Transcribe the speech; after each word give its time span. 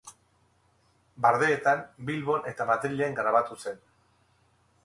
Bardeetan, 1.25 1.83
Bilbon 2.09 2.49
eta 2.53 2.69
Madrilen 2.73 3.19
grabatu 3.23 3.59
zen. 3.67 3.79